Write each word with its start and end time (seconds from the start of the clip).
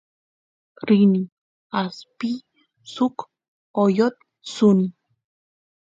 rini 0.87 1.21
aspiy 1.81 2.35
suk 2.93 3.15
oyot 3.83 4.15
suni 4.53 4.87